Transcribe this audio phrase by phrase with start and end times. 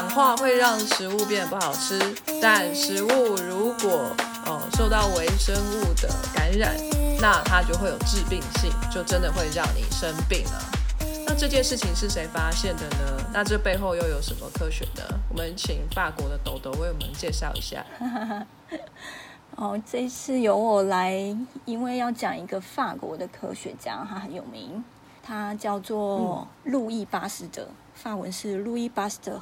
[0.00, 2.00] 氧化会让食物变得不好吃，
[2.40, 4.10] 但食物如果
[4.46, 6.74] 哦受到微生物的感染，
[7.20, 10.62] 那它就会有致病性，就真的会让你生病了。
[11.26, 13.22] 那这件事情是谁发现的呢？
[13.30, 15.02] 那这背后又有什么科学呢？
[15.28, 17.84] 我们请法国的豆豆为我们介绍一下。
[19.56, 21.12] 哦，这次由我来，
[21.66, 24.82] 因为要讲一个法国的科学家，他很有名，
[25.22, 29.38] 他叫做路易巴斯德，法文是路易巴斯德。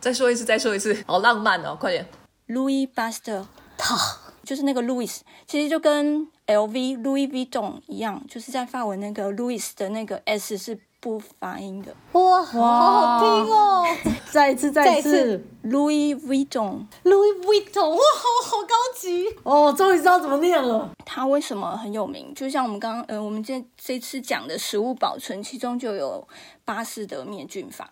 [0.00, 2.06] 再说一次，再说一次，好浪漫哦，快点。
[2.46, 3.96] 路易巴斯德，他
[4.44, 11.94] 就是那个 Louis，其实就跟 LV Louis Vuitton 一样，就是在发文那个 Louis 的那个 S 是不发音的。
[12.12, 13.84] 哇，好好听哦！
[14.30, 19.72] 再一次，再一次，Louis Vuitton，Louis Vuitton，哇，好好高级哦！
[19.76, 20.90] 终于知道怎么念了。
[21.04, 22.32] 它为什么很有名？
[22.34, 26.26] 就像我们刚刚，呃，我们这这次讲的食物保存，其中就有
[26.64, 27.90] 巴斯德灭菌法。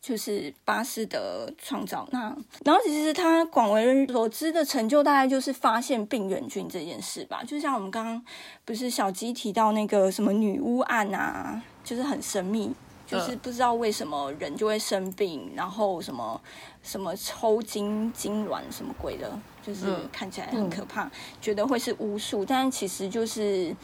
[0.00, 2.34] 就是巴斯德创造那，
[2.64, 7.42] 然后其实他广为人所知的成就，大概就是发现病原菌这件事吧。
[7.46, 8.24] 就像我们刚刚
[8.64, 12.72] 不是小鸡提到那个什么女巫案啊，就是很神秘，
[13.06, 16.40] 就是不知道为什么人就会生病，然后什么
[16.82, 19.30] 什么抽筋、痉挛什么鬼的，
[19.62, 21.10] 就是看起来很可怕，
[21.42, 23.76] 觉得会是巫术，但其实就是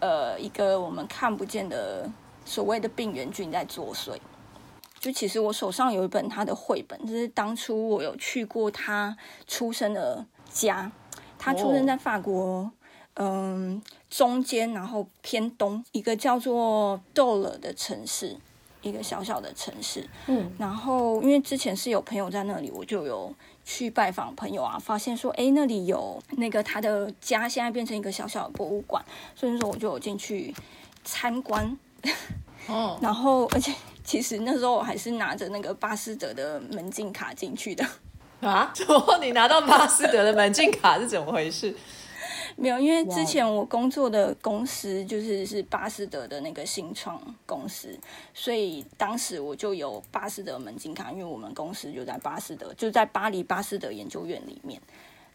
[0.00, 2.06] 呃一个我们看不见的
[2.44, 4.14] 所谓的病原菌在作祟。
[5.00, 10.90] 就其实我手上有一本他的绘本，就是当初我有去过他出生的家，
[11.38, 12.68] 他出生在法国，
[13.14, 18.36] 嗯，中间然后偏东一个叫做豆勒的城市，
[18.82, 23.32] 一个小小的城市，嗯，然后因为之前是有朋友在那里，我就有
[23.64, 29.04] 去拜访朋友啊，发现说，哎，那里有那个他的家现在变成一个小小的博物馆，
[29.36, 30.52] 所以说我就有进去
[31.04, 31.78] 参观，
[32.66, 33.72] 哦，然后而且。
[34.08, 37.84] 其实那时候我还是拿着那个巴斯德的门禁卡进去的
[38.40, 38.72] 啊？
[38.74, 41.74] 怎么你拿到巴斯德的门禁卡是怎么回事？
[42.56, 47.94] 没有，因为之前我工作的公司就是是巴斯德的那个新创公司，
[48.32, 54.80] 所以当时我就有巴斯德门禁卡，因为我们公司就在巴斯德，就在巴黎巴斯德研究院里面。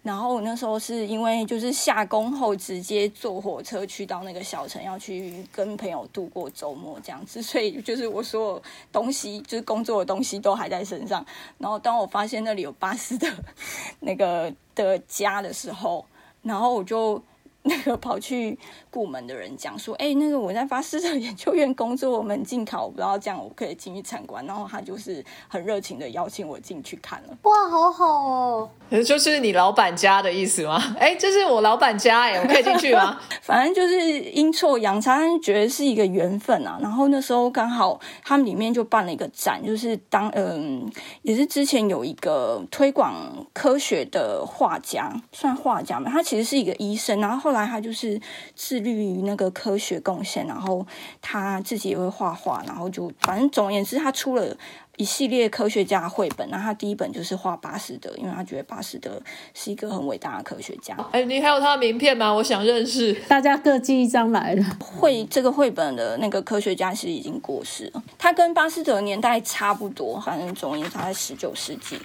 [0.03, 11.25] 然后我那时候是因为就是下工后直接坐火车去到那个小城，要去跟朋友度过周末这样子， 所以就是我所有东西，就是工作的东西都还在身上。
[11.57, 13.27] 然后当我发现那里有巴士的
[14.01, 16.05] 那个的家的时候，
[16.41, 17.23] 然后我就。
[17.65, 18.57] 那个跑去
[18.91, 27.37] 部门的人讲说：“哎，那个我在巴斯德研究院工作，门禁考，我不知道这样我可以进去参观。”然后他就是很热情的邀请我进去看了。
[27.43, 28.69] 哇，好好哦！
[29.07, 30.77] 就是你老板家的意思吗？
[30.99, 33.17] 哎，这是我老板家哎，我可以进去吗？
[33.41, 36.77] 反正就是阴错阳差，觉得是一个缘分啊。
[36.81, 40.85] 然后那时候刚好他们里面就办了一个展，就是当嗯，
[41.21, 43.15] 也是之前有一个推广
[43.53, 47.52] 科学的画家，算画家嘛，他其实是一个医生，然后后。
[47.53, 48.19] 后来他就是
[48.55, 50.83] 致力于那个科学贡献，然后
[51.21, 54.57] 他自己也会画画，然后就反正总而言之，他出了
[54.97, 56.49] 一系列科学家绘本。
[56.49, 59.21] 那他第一本就是画巴斯德，因为他觉得巴斯德
[59.53, 60.97] 是一个很伟大的科学家。
[61.11, 62.33] 哎，你还有他的名片吗？
[62.33, 63.13] 我想认识。
[63.27, 64.65] 大家各寄一张来了。
[64.81, 71.99] 绘这个绘本的那个科学家其实已经过世了，他跟巴斯德年代差不多，反正总而言之，他在十九世纪。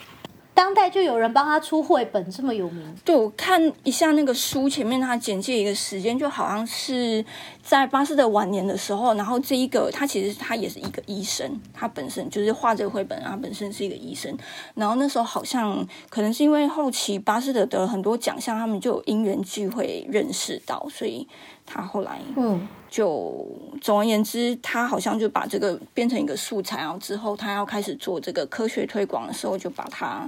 [0.59, 2.93] 当代就有人帮他出绘本，这么有名。
[3.05, 7.25] 对我看一下那个书前面，他简介一个时间，就好像是
[7.69, 9.13] 在巴斯德晚年的时候。
[9.15, 14.35] 然后这一个他其实他也是一个医生，他本身就是画这个绘本，他本身是一个医生。
[14.75, 21.29] 然后那时候好像可能是因为后期巴斯德得很多奖项，他们就有因缘聚会认识到，所以
[21.67, 22.67] 他后来嗯。
[22.91, 23.47] 就
[23.83, 30.27] 总而言之，他好像就把这个变成一个素材，然后之后他要开始做这个科学推广的时候，就把它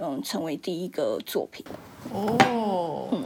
[0.00, 1.64] 嗯成为第一个作品。
[2.12, 3.22] 哦，嗯，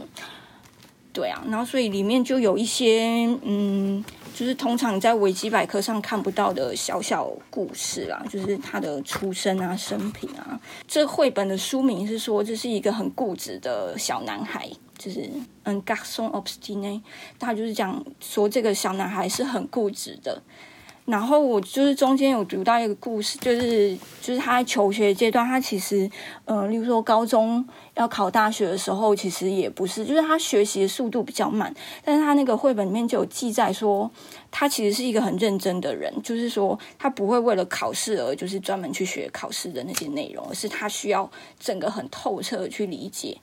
[1.15, 4.03] 对啊，然后所以里面就有一些嗯，
[4.35, 10.59] 就是通常在维基百科上看不到的小小故事啦，就是他的出生啊、生平啊。
[10.85, 14.69] 这绘本的书名是说，这是一个很固执的小男孩。
[14.97, 15.29] 就是
[15.63, 17.01] 嗯，garçon obstiné，
[17.37, 20.41] 他就是讲说这个小男孩是很固执的。
[21.05, 26.09] 然后我就是中间有读到一个故事，就是就是他在求学阶段，他其实
[26.45, 27.63] 嗯，例如说高中
[27.93, 31.71] 要考大学的时候，其实也不是，就是他学习的速度比较慢。
[32.03, 34.09] 但是他那个绘本里面就有记载说，
[34.49, 41.29] 他其实是一个很认真的人，就是说他不会为了考试而就是专门去学考试的那些内容，而是他需要
[41.59, 43.37] 整个很透彻的去理解。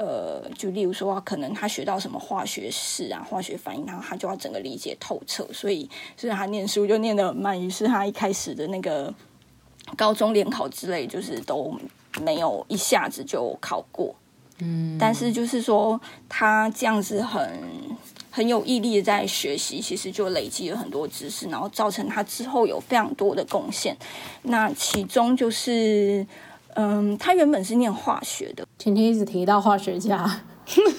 [0.00, 5.86] 呃，就例如说，可能他学到什么化学式啊、化学反应，然后他就要整个理解透彻，所以，
[6.16, 7.60] 所以他念书就念得很慢。
[7.60, 9.12] 于是他一开始的那个
[9.98, 11.78] 高中联考之类，就是都
[12.22, 14.14] 没有一下子就考过。
[14.60, 16.00] 嗯，但是就是说
[16.30, 17.60] 他这样子很
[18.30, 23.94] 很有毅力的在学习，其实就累积了很多知识，然后造成他之后有非常多的贡献。
[24.44, 26.26] 那其中就是，
[26.82, 30.40] 嗯，他原本是念化学的，今天一直提到化学家，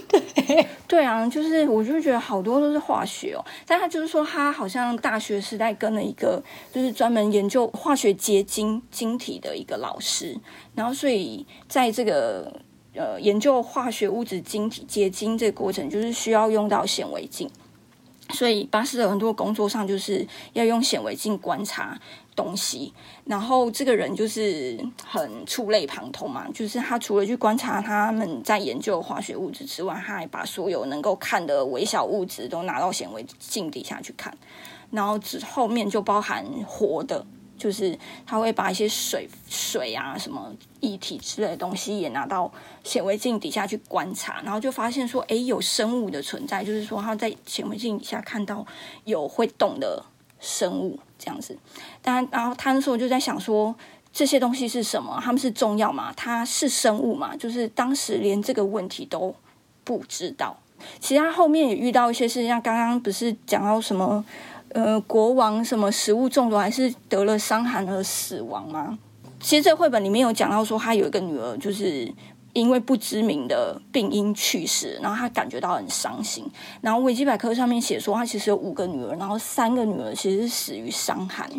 [0.87, 10.37] 对啊，就是我就觉得好多都是化学哦，但他就是说他好像大学时代跟了一个就是专门研究化学结晶晶体的一个老师，
[10.75, 12.61] 然后所以在这个
[12.93, 17.49] 呃研究化学物质晶体结晶这个过程，就是需要用到显微镜。
[18.33, 21.99] 所以巴斯的很多工作上就是要用显微镜观察
[22.35, 22.93] 东西，
[23.25, 34.35] 然后这个人就是很触类旁通嘛，就是他除了去观察他们在研究化学物质之外，他还把所有能够看的微小物质都拿到显微镜底下去看，
[34.91, 37.25] 然后之后面就包含活的，
[37.57, 42.51] 就是他会把一些水水啊什么液体之类的东西也拿到
[42.83, 48.65] 显微镜底下去观察，然后就发现说，诶，有生物的存在，就是说他在显微镜底下看到
[49.03, 50.03] 有会动的
[50.41, 51.57] 生物这样子。
[52.01, 53.73] 当然，后他那时候就在想说，
[54.11, 55.17] 这些东西是什么？
[55.23, 56.11] 他们是重要吗？
[56.17, 57.33] 它是生物吗？
[57.37, 59.33] 就是当时连这个问题都
[59.85, 60.57] 不知道。
[60.99, 64.25] 其实他后面也遇到一些事，像刚刚不是讲到什么，
[64.69, 68.97] 呃，国王什么食物中毒还是得了伤寒而死亡吗？
[69.39, 72.11] 其实这绘本里面有讲到说，他有一个女儿，就是
[72.53, 76.45] 因为不知名的病因去世，然后他感觉到很伤心。
[76.81, 81.49] 然后维基百科上面写说，他其实有五个女儿，然后三个女儿其实是死于伤寒。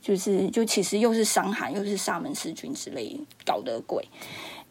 [0.00, 4.06] 就是就其实又是伤寒，又是沙门氏菌之类搞的鬼。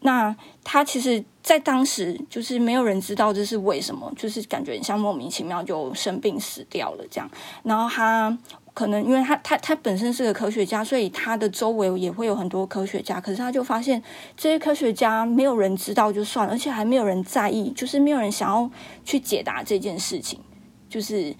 [0.00, 7.30] 那他其实，在当时就是没有人知道这是为什么，就是感觉很像莫名其妙就生病死掉了这样。
[7.62, 8.36] 然后他
[8.74, 13.20] 可能因为他他他本身是个科学家，所以他的周围也会有很多科学家。
[13.20, 14.02] 可是他就发现
[14.36, 18.68] 这些科学家没有人知道就算了，而且还没有人在意，就是没有人想要
[19.04, 20.40] 去解答这件事情。
[20.88, 21.34] 就是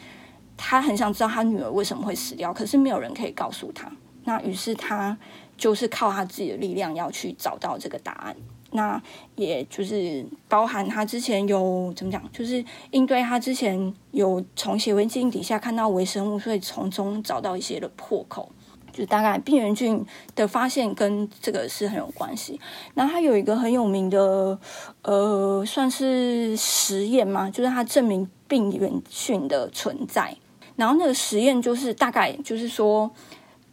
[0.56, 3.90] 他很想知道他女儿为什么会死掉，可是没有人可以告诉他。
[4.24, 5.16] 那于是他
[5.56, 8.36] 就是靠他自己的力量要去找到这个答案。
[8.74, 9.00] 那
[9.36, 18.50] 也就是包含他之前有怎么讲，就是应对他之前有从显微镜底下看到微生物，所以从中找到一些的破口。
[18.92, 20.06] 就大概病原菌
[20.36, 22.60] 的发现跟这个是很有关系。
[22.94, 24.56] 那他有一个很有名的，
[25.02, 30.36] 呃，算是实验嘛，就是他证明病原菌的存在。
[30.76, 33.10] 然后那个实验就是大概就是说，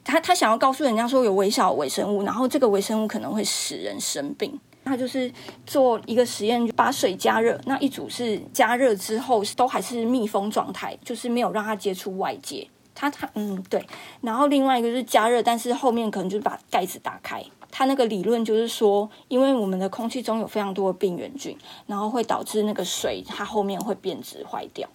[0.03, 4.59] 他他想要告诉人家说有微小微生物，然后这个微生物可能会使人生病。
[4.91, 5.31] 他就是
[5.65, 12.67] 做一个实验，把水加热，那一组是加热之后都还是密封状态，就是没有让它接触外界。
[12.93, 13.87] 它它嗯对，
[14.19, 17.41] 然后另外一个是加热，但是后面可能就是把盖子打开。
[17.71, 21.57] 它那个理论就是说，因为我们的空气中有非常多的病原菌，
[21.87, 24.89] 然后会导致那个水它后面会变质坏掉。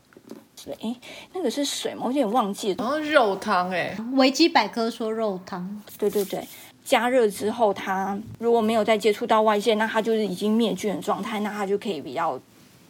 [0.81, 0.97] 诶，
[1.33, 2.03] 那个是水吗？
[2.05, 2.77] 我有点忘记了。
[2.79, 6.47] 然后肉汤哎、维基百科说肉汤，对对对，
[6.87, 12.41] 加热之后，它如果没有再接触到外界，那它就是已经灭菌的状态，那它就可以比较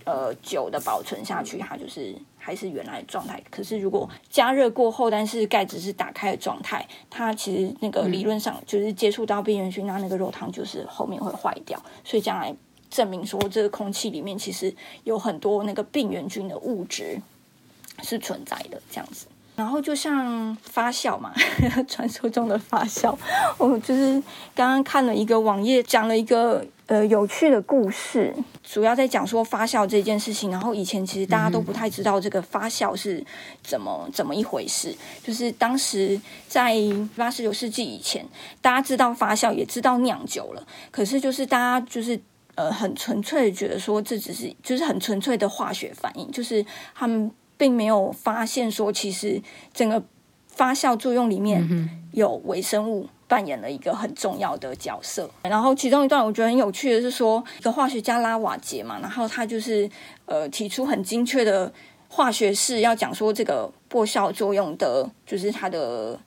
[0.05, 3.43] 呃久的保存下去，它就是还是原来的状态。
[3.51, 12.55] 可是如果加热过后，但是盖子是打开的状态，它其实那个理论上就是接触到病原菌，那那个肉汤就是后面会坏掉，所以将来
[12.91, 17.19] 证明说这个空气里面其实有很多那个病原菌的物质
[18.03, 19.27] 是存在的，这样子。
[19.57, 21.33] 然后就像发酵嘛，
[21.89, 23.17] 传说中的发酵，
[23.59, 24.13] 我就是
[24.55, 30.51] 刚刚看了一个网页，讲了一个呃有趣的故事，主要在讲说发酵这件事情。
[30.51, 33.25] 然后以前其实大家都不太知道这个发酵是
[33.63, 34.95] 怎么怎么一回事，
[35.25, 36.77] 就是当时在
[37.17, 38.25] 八十九世纪以前，
[38.61, 42.21] 大家知道发酵，也知道酿酒了，可是就是大家就是。
[42.57, 50.03] 呃，很纯粹的觉得说这只是就是很纯粹的化学反应，就是他们并没有发现说，其实整个
[50.47, 55.31] 发酵作用里面有微生物扮演了一个很重要的角色。
[55.43, 59.89] 然后其中一段我觉得很有趣的是说，一个化学家拉瓦杰嘛，然后他就是
[60.27, 61.73] 呃提出很精确的
[62.09, 66.19] 化学式，要讲说这个破效作用的，就是它的。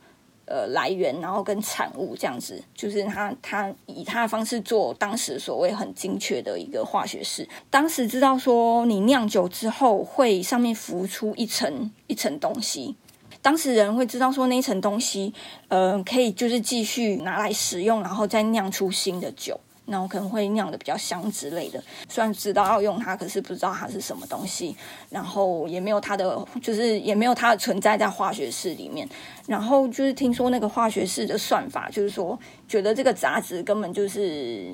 [0.50, 7.48] 呃，来源，然后跟产物这样子，就是他他以他的方式做当时所谓很精确的一个化学式。
[7.70, 12.96] 当时知道说，你酿酒之后会上面浮出一层一层东西，
[13.44, 15.32] 当时人会知道说那一层东西，
[15.68, 19.60] 呃，可以就是继续拿来使用，然后再酿出新的酒。
[19.90, 21.84] 然后可能会酿的比较香之类的。
[22.08, 24.76] 虽然知道要用它，可是不知道它是什么东西，
[25.10, 29.08] 然后也没有它的，就是也没有它的存在在化学式里面。
[29.48, 34.70] 然后就是听说那个化学式的算法，就是说觉得这个杂质根本就是。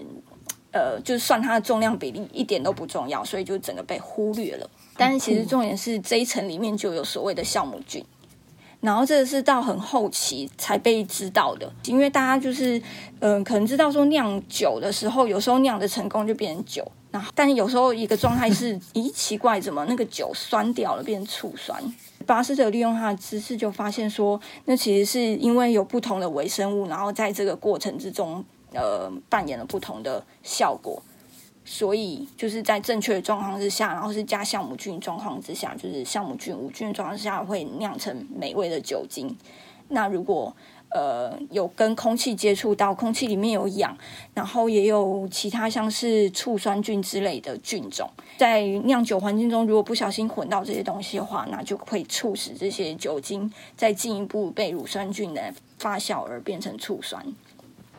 [0.77, 4.69] 呃，就是算它的重量比例一点都不重要，所以就整个被忽略了。
[4.97, 8.03] 但是其实重点是这一层里面就有所谓的酵母菌，
[8.85, 12.81] 然后这个是到很后期才被知道的，因为大家就是
[13.19, 21.81] 嗯、可能知道说酿酒的时候，有时候酿的成功就变成酒，然后但是有时候一个状态是，咦，奇怪，怎么那个酒酸掉了，变成醋酸？
[22.25, 31.01] 巴斯德利用他的知识就发现说，那其实是因为有不同的微生物，然后在这个过程之中，呃，扮演了不同的效果。
[31.67, 39.35] 所以就是在正确的状况之下，然后是加酵母菌状况之下，就是酵母菌无菌状况之下，会酿成美味的酒精。
[39.87, 40.55] 那如果
[40.89, 43.97] 呃有跟空气接触到，空气里面有氧，
[44.33, 57.25] 然后也有其他像是醋酸菌之类的菌种，在酿酒环境中，如果不小心混到这些东西的话，那就会促使这些酒精再进一步被乳酸菌的发酵而变成醋酸。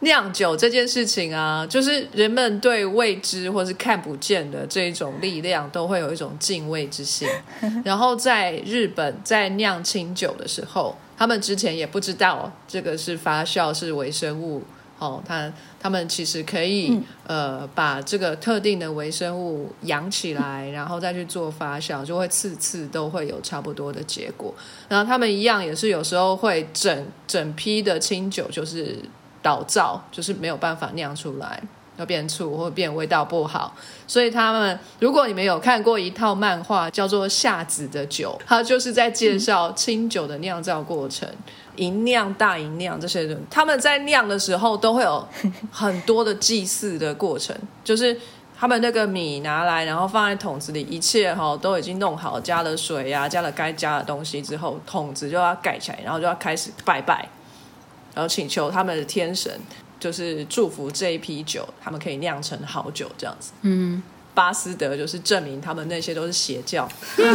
[0.00, 7.28] 酿酒这件事情啊，就是人们对未知或是看不见的这一种力量，都会有一种敬畏之心。
[7.84, 14.62] 然后在日本，在酿清酒的时候，他们之前也不知道这个是发酵是微生物
[14.98, 24.54] 哦，他他们其实可以、呃把这个特定的微生物养起来，然后再去做发酵，就会次次都会有差不多的结果。
[24.88, 28.98] 然后他们一样也是有时候会整整批的清酒就是
[29.46, 31.62] 倒灶，就是没有办法酿出来，
[31.96, 33.72] 要变醋或变味道不好。
[34.08, 41.28] 所以他们，如果你们有看过一套漫画叫做《夏子的酒》，它就是在介绍清酒的酿造过程。
[41.76, 45.28] 银酿、大银酿这些人，他们在酿的时候都会有
[45.70, 48.18] 很多的祭祀的过程，就是
[48.58, 57.28] 他们那个米拿来，然后放在桶子里，一切哈都已经弄好，加了水呀、加了该加的东西之后，桶子就要盖起来，然后就要开始拜拜，
[58.16, 59.52] 然后请求他们的天神，
[60.00, 63.52] 就是祝福这一批酒，他们可以酿成好酒这样子。
[63.60, 64.02] 嗯，
[64.36, 66.86] 巴斯德就是证明他们那些都是邪教。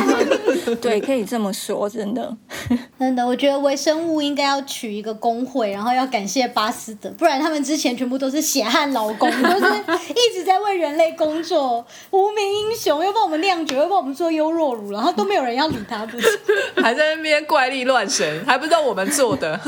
[0.79, 2.37] 对，可以这么说，真的。
[2.99, 9.65] 真的，我觉得微生物应该要取一个工会，然后要感谢巴斯德，不然他们之前全部都是血汗劳工，都是
[10.09, 16.09] 一直在为人类工作，无名英雄，又帮我们酿酒，又帮我们做优若乳，然后都没有人要理他们。
[16.77, 19.59] 还在那边怪力乱神，还不知道我们做的。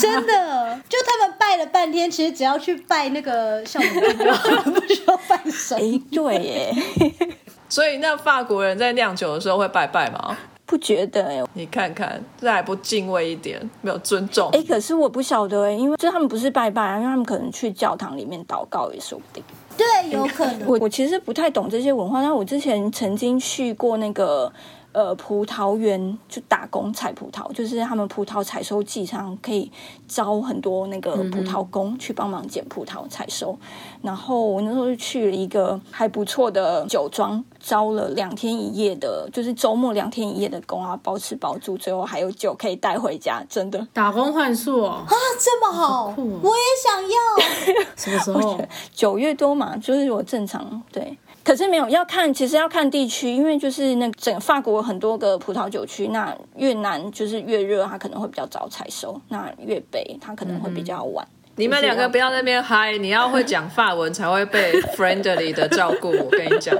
[0.00, 5.76] 真的，就他们拜了半天，其实只要去拜那个酵母菌就好了，不需要拜神。
[5.76, 6.69] 哎，对耶，
[7.68, 10.36] 所以那法国人在酿酒的时候会拜拜吗？
[10.66, 11.42] 不觉得哎。
[11.54, 14.48] 你看看，这还不敬畏一点，没有尊重。
[14.52, 19.42] 哎，可是我不晓得哎，因为就他们不是拜拜啊，因为他们可能去教堂里面祷告也说不定。
[19.76, 20.68] 对，有可能。
[20.68, 24.52] 我我其实不太懂这些文化，但我之前曾经去过那个
[24.92, 29.70] 呃葡萄园，就打工采葡萄，就是他们葡萄采收季上可以
[30.08, 33.56] 招很多那个葡萄工去帮忙捡葡萄采收。
[34.02, 43.86] 然后我那时候就去了一个还不错的酒庄，招了两天一夜的，就是周末两天一夜的工啊，包吃包住，最后还有酒可以带回家，真的。
[43.92, 47.84] 打工换宿哦， 啊，这么好，酷哦我也想要。
[47.96, 48.58] 什么时候？
[48.92, 51.16] 九月多嘛，就是我正常对。
[51.42, 61.26] 可是没有要看，其实要看地区，因为就是那整个法国很多个葡萄酒区，那越南就是越热，它可能会比较早采收；那越北它可能会比较晚。
[61.56, 66.10] 你们两个不要那边嗨，你要会讲法文才会被 friendly 的照顾。
[66.10, 66.76] 我跟你讲，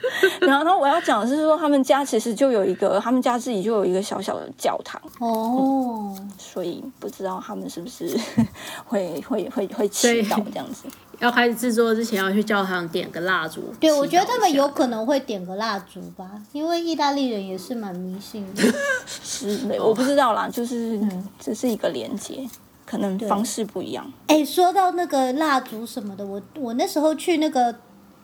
[0.40, 8.18] 然后，然后我要讲的是说，他们家其实就有一个，他们家自己就有一个小小的教堂，哦，所以不知道他们是不是
[8.86, 10.88] 会会会会祈祷这样子。
[11.18, 13.62] 要开始制作之前要去教堂点个蜡烛。
[13.78, 18.62] 对，我觉得他们有可能会点个蜡烛吧，因为意大利人也是蛮迷信的。
[19.22, 20.98] 之类，我不知道啦，就是
[21.38, 22.48] 这是一个连接，
[22.86, 24.10] 可能方式不一样。
[24.28, 27.74] 哎、说到那个蜡烛什么的，我我那时候去那个，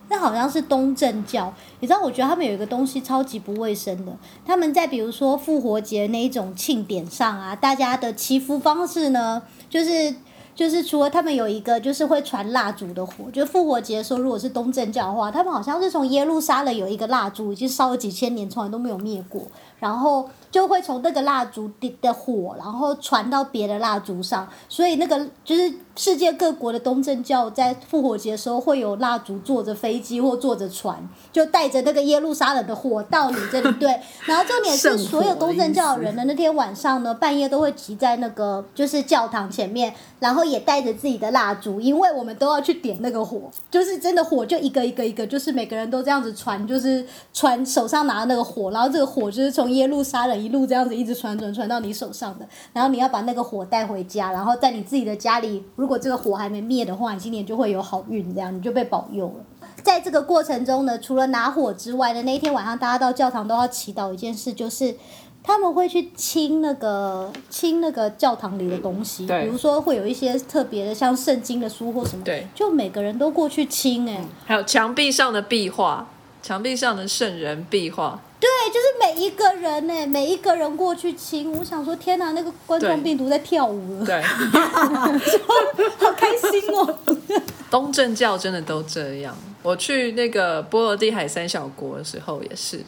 [0.09, 4.11] 那好像是东正教，你知道，我觉得他们有一个东西超级不卫生的，
[4.45, 10.15] 他们在比如说复活节那一种庆典上啊，大家的祈福方式呢，就是。
[10.57, 19.43] 就是除了他们有一个就是会传蜡烛的火，就复活节说，如果是东正教的话，他们好像是从耶路撒冷有一个蜡烛，已经烧了几千年，从来都没有灭过。
[19.77, 30.95] 然后就会从那个蜡烛的的火，然后传到别的蜡烛上，所以那个就是世界各国的东正教在复活节的时候会有蜡烛坐着飞机或坐着船，
[31.33, 33.71] 就带着那个耶路撒冷的火到你这里。
[33.79, 59.67] 对， 然后重点是所有东正教的人呢，那天晚上呢，半夜都会集在那个就是教堂前面，然后也带着自己的蜡烛，因为我们都要去点那个火，就是真的火就一个一个一个，就是每个人都这样子传，就是传手上拿的那个火，然后这个火就是从耶路撒冷一路这样子一直传传传到你手上的，然后你要把那个火带回家，然后在你自己的家里，果这个火还没灭的话，你今年就会有好运，这样你就被保佑了。
[59.81, 64.93] 在这个过程中呢，除了拿火之外呢，那一天晚上大家到教堂都要祈祷一件事，就是
[65.41, 76.05] 他们会去清那个清那个教堂里的东西，比如说会有一些特别的，像圣经的书或什么，对，就每个人都过去清、哎、还有墙壁上的壁画，
[76.41, 84.21] 墙壁上的圣人壁画，对，就是每一个人呢、每一个人过去亲，我想说，天哪，那个冠状病毒在跳舞了，对，
[85.97, 86.99] 好开心哦！
[87.71, 89.35] 东正教真的都这样。
[89.63, 92.79] 我去那个波罗的海三小国的时候也是，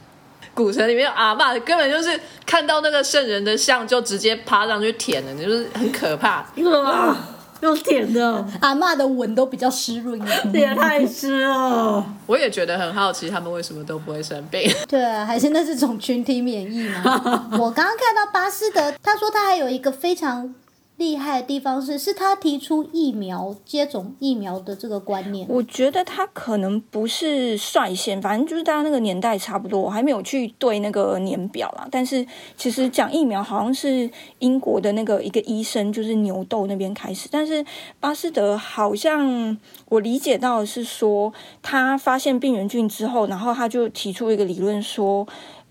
[0.54, 6.46] 古城里面有阿嬷根本就是看到那个圣人的像就直接趴上去舔了，就是很可怕。
[6.64, 7.18] 哇，
[7.62, 12.06] 用舔的，阿嬷的吻都比较湿润一点，这也太湿了。
[12.26, 14.62] 我也觉得很好奇，他们为什么都不会生病？
[14.88, 17.50] 对啊，还是那是种群体免疫嘛。
[17.60, 20.54] 我刚刚看到巴斯德，他说他还有一个非常
[21.00, 25.48] 厉害的地方是，是他提出疫苗接种疫苗的这个观念。
[25.50, 31.88] 我觉得他可能不是率先，反正就是大家那个年代差不多，我还没有去对那个年表啦。
[31.90, 32.28] 但是
[32.58, 37.66] 其实讲疫苗好像是英国的那个一个医生，就是牛痘那边开始，但是
[38.02, 45.26] 巴斯德好像我理解到是说，他发现病原菌之后，然后他就提出一个理论说，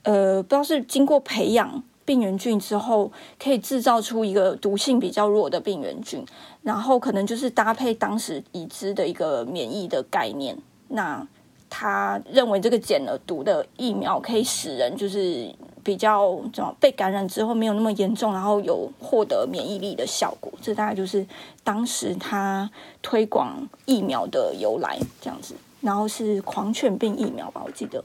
[0.04, 1.84] 呃，不知道是经过培养。
[2.08, 6.24] 病原菌之后，可以制造出一个毒性比较弱的病原菌，
[6.62, 10.56] 然后可能就是搭配当时已知的一个免疫的概念。
[10.88, 11.22] 那
[11.68, 20.50] 他认为这个减了毒的疫苗可以使人就是比较怎么被感染之后没有那么严重，然后有获得免疫力的效果。
[20.62, 21.26] 这大概就是
[21.62, 22.70] 当时他
[23.02, 25.54] 推广疫苗的由来这样子。
[25.82, 28.02] 然后是狂犬病疫苗吧，我记得。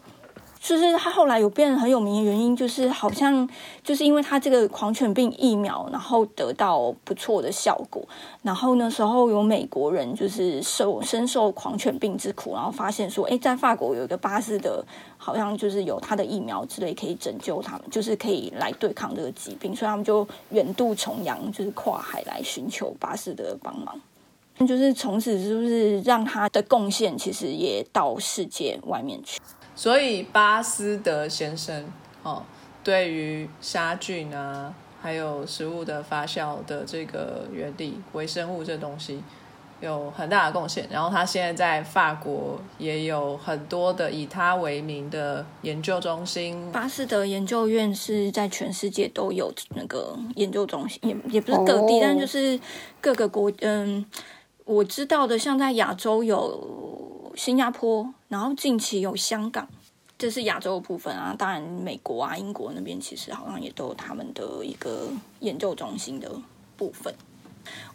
[0.63, 3.47] 就是他后来有变得很有名的原因，就是好像
[3.83, 8.01] 就是因为他这个狂犬病疫苗，然后得到不错的效果。
[8.43, 14.81] 然后那时候有美国人就是受深受狂犬病之苦，然后发现说，哎，在法国有一个巴斯德，
[15.17, 23.99] 好像就是有他的疫苗之类可以拯救他们，就是可以来对抗这个疾病，所以他们就远渡重洋，就是跨海来寻求巴斯德的帮忙。
[24.65, 29.41] 就是从此是不是让他的贡献其实也到世界外面去？
[29.75, 31.85] 所以巴斯德先生
[32.21, 32.43] 哦，
[32.83, 39.21] 对于杀菌啊，还有食物的发酵的这个原理、微生物这东西
[39.81, 40.87] 有很大的贡献。
[40.89, 46.71] 然后他现在在法国也有很多的以他为名的研究中心。
[46.71, 52.57] 巴斯德研究院是在全世界都有那个研究中心，也也不是各地，哦但就是
[53.01, 54.05] 各个国，嗯，
[54.65, 59.67] 我知道的，像在亚洲有新加坡，然后近期有香港，
[60.17, 61.35] 这是亚洲的部分啊。
[61.37, 66.31] 当然，美国啊、英国那边其实好像也都有他们的一个研究中心的
[66.77, 67.13] 部分。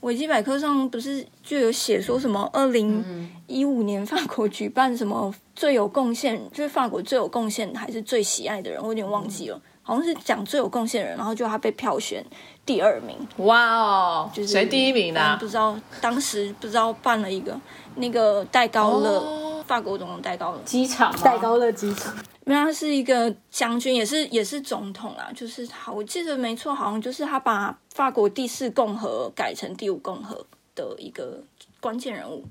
[0.01, 12.23] 维基百科上不是就有写说什么二零一五年法国举办什么最有贡献，就是法国最有贡献还是最喜爱的人，我有点忘记了，好像是讲最有贡献的人，然后就他被票选
[12.67, 17.59] 第二名，哇哦，就是谁第一名呢、嗯不知道当时不知道办了一个
[17.95, 19.65] 那个戴高乐，哦。
[19.67, 31.43] 法国总统戴高乐，机场戴高乐机场，因为他是一个将军，也是也是总统啦，就是好，我记得没错，好像就是他把法国第四共和改成第五共和的一个
[31.81, 32.45] 关键人物。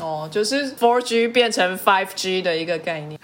[0.00, 3.20] 哦，就是 Four G 变成 Five G 的一个概念。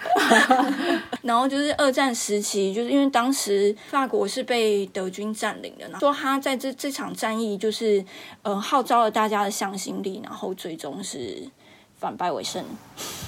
[1.23, 8.03] 然后就是二战时期，就是因为当时法国是被德军占领的，然后说他在这这场战役就是
[8.43, 11.49] 呃号召了大家的向心力，然后最终是
[11.97, 12.63] 反败为胜。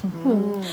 [0.03, 0.63] 嗯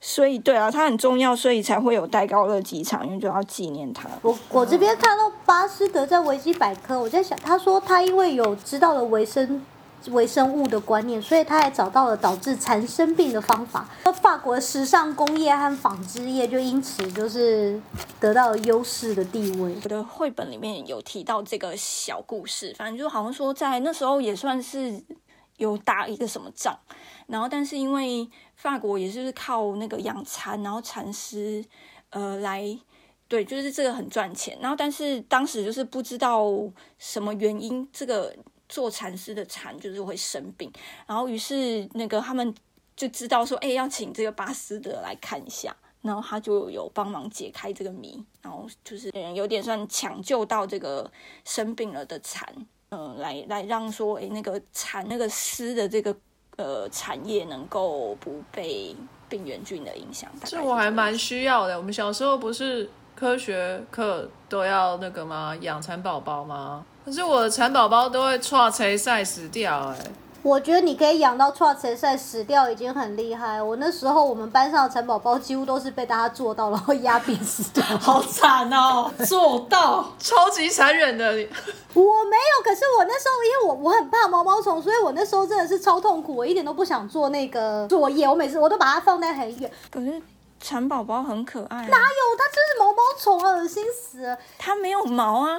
[0.00, 4.08] 所以对啊，他很重要，所以才会有戴高乐机场，因为就要纪念他。
[4.22, 9.60] 我我这边看到巴斯德在维基百科，我在想，他说他因为有知道了维生
[10.10, 13.88] 微生物的观念，所以他还找到了导致蚕生病的方法。
[14.04, 17.80] 那法国的时尚工业和纺织业就因此就是
[18.18, 19.76] 得到了优势的地位。
[19.82, 25.02] 我的绘本里面有提到这个小故事，反正就好像说在那时候也算是
[25.56, 26.78] 有打一个什么仗，
[27.26, 31.64] 然后但是因为法国也是靠那个养蚕，然后蚕丝
[32.10, 32.78] 呃来
[33.28, 34.56] 对，就是这个很赚钱。
[34.60, 36.46] 然后，但是当时就是不知道
[36.96, 38.34] 什么原因，这个
[38.68, 40.70] 做蚕丝的蚕就是会生病。
[41.06, 42.54] 然后，于是那个他们
[42.96, 45.76] 就知道说，哎，要请这个巴斯德来看一下。
[46.00, 51.10] 然后他就有帮忙解开这个谜，然后就是有点算抢救到这个
[51.44, 52.48] 生病了的蚕，
[52.90, 56.16] 嗯，来来让说，哎，那个蚕那个丝的这个
[56.56, 58.94] 呃产业能够不被
[59.28, 60.30] 病原菌的影响。
[60.44, 61.76] 这我还蛮需要的。
[61.76, 65.52] 我们小时候不是科学课都要那个吗？
[65.60, 66.84] 养蚕宝宝吗？
[67.04, 69.98] 可是我的蚕宝宝都会唰谁晒死掉，哎。
[70.40, 73.60] 我觉得你可以养到创成赛死掉已经很厉害。
[73.60, 79.10] 我那时候我们班上的蚕宝宝几乎都是被大家做到，然后压扁死掉， 好惨哦！
[79.26, 81.26] 做到超级残忍的。
[81.26, 88.28] 我没有，可是我那时候因为我我很怕毛毛虫，所以我那时候真的是超痛苦，我一点都不想做那个作业。
[88.28, 89.68] 我每次我都把它放在很远。
[89.90, 90.22] 可是。
[90.60, 92.36] 蚕宝宝很可爱，哪有？
[92.36, 94.36] 它就是毛毛虫啊，恶心死了！
[94.58, 95.58] 它没有毛啊，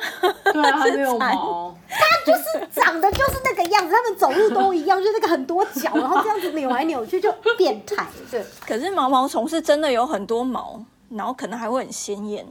[0.52, 8.06] 对啊， 它没有毛，它就是长得就是那个样子，它们走路都一样，就那个很多脚，然后这样子扭来扭去就变态。
[8.30, 12.46] 对，可是毛毛虫是真的有很多毛，然后可能还会很鲜艳。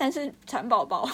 [0.00, 1.08] 但是蚕宝宝，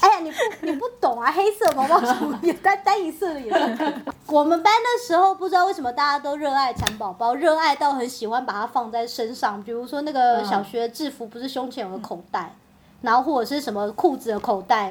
[0.00, 1.30] 哎呀，你不你不懂啊！
[1.30, 3.94] 黑色毛毛虫也单单一色的也是。
[4.28, 9.62] 我们班的时候不知道为什么大家都热爱蚕宝宝，热爱到很喜欢把它放在身上。
[9.62, 12.56] 比如说那个小学制服不是胸前有个口袋，
[13.02, 14.90] 然后或者是什么裤子的口袋。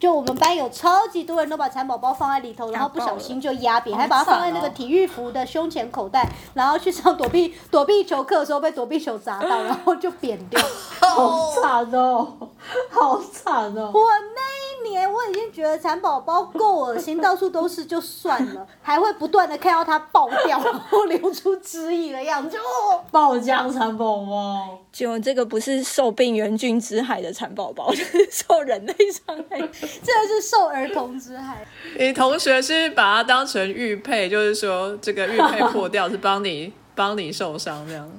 [0.00, 10.60] 就我们班有超级多人都把蚕宝宝放在里头，然后不小心就压扁，还把它放在那个体育服的胸前口袋，然后去上躲避躲避球课的时候被躲避球砸到， 然后就扁掉，
[11.02, 12.32] 好惨哦，
[12.90, 13.90] 好惨哦！
[13.94, 14.00] 我
[14.34, 22.62] 那一年我已经觉得蚕宝宝够恶心，到处都是就算了， 还会不断的看到它爆掉， 然后流出汁液的样子，就
[23.10, 24.78] 爆浆蚕宝宝。
[24.92, 29.58] 就这个不是受病原菌之害的蚕宝宝，是受人类伤害。
[29.58, 31.64] 这个是受儿童之害。
[31.98, 38.10] 你同学是把它当成玉佩，就是说这个玉佩破掉是帮你帮你受伤这样。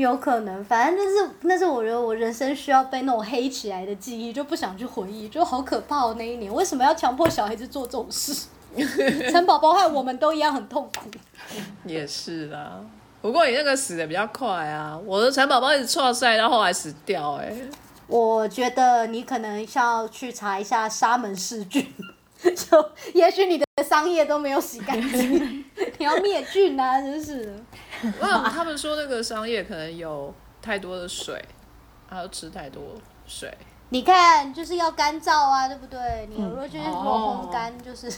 [0.00, 6.52] 有可能，反正就是那是我觉得我人生需要被那种黑起来的记忆，就不想去回忆，就好可怕哦那一年。
[6.52, 8.48] 为什么要强迫小孩子做这种事？
[9.32, 11.10] 蚕宝宝害我们都一样很痛苦。
[11.84, 12.80] 也是啦，
[13.20, 17.52] 不过你那个死的比较快啊，我的蚕宝宝一直错赛到后来死掉哎。
[18.06, 21.84] 我觉得你可能要去查一下沙门氏菌，
[22.42, 25.64] 就也许你的桑叶都没有洗干净，
[25.98, 27.52] 你要灭菌啊，真是。
[28.20, 30.32] 哇，他们说那个商业可能有
[30.62, 31.42] 太多的水，
[32.08, 32.82] 还要吃太多
[33.26, 33.52] 水。
[33.90, 36.28] 你看，就是要干燥啊，对不对？
[36.30, 38.12] 你如果就是烘干，就是。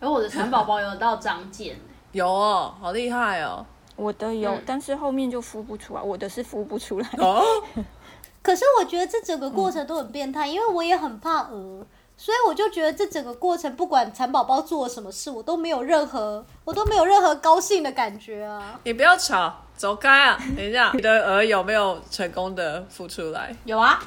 [0.00, 1.76] 而我的蚕宝宝有到长茧，
[2.12, 3.64] 有哦，好厉害哦。
[3.96, 7.08] 我的有，但是后面就孵不出来，我的是孵不出来。
[7.18, 7.42] 哦
[8.42, 18.78] 可是我觉得这整个过程都很变态，因为我也很怕蛾，所以我就觉得这整个过程不管蚕宝宝做了什么事，我都没有任何，我都没有任何高兴的感觉啊！
[18.84, 20.38] 你不要吵，走开啊！
[20.56, 23.54] 等一下，你的蛾有没有成功的孵出来？
[23.64, 24.00] 有啊，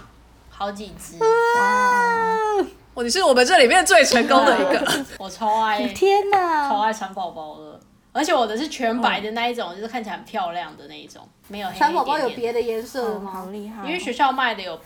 [0.50, 1.18] 好几只。
[1.24, 2.66] 哇！
[3.04, 5.86] 你是我们这里面最成功的一个， 我超爱！
[5.90, 7.80] 天哪，超爱蚕宝宝的。
[8.14, 13.32] 而且我的是全白的那一种，就是看起来很漂亮的那一种，没有黑蚕宝宝有别的颜色吗？
[13.32, 13.86] 好厉害！
[13.86, 14.80] 因为学校卖的有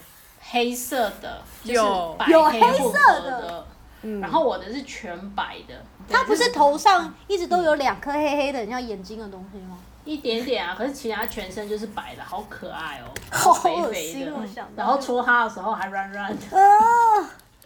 [0.50, 3.66] 黑色的，有有黑色的，
[4.02, 5.74] 嗯，然后我的是全白的。
[6.08, 9.78] 它不是头上一直都有两颗黑黑的，像眼睛的东西吗？
[10.04, 14.32] 一点点啊，可是其他全身就是白的，好可爱哦，好肥肥的，
[14.74, 16.44] 然后戳它的时候还软软的。